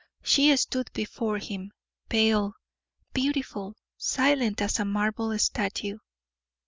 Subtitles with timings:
[0.23, 1.73] She stood before him
[2.09, 2.55] pale,
[3.13, 5.99] beautiful, silent as a marble statue.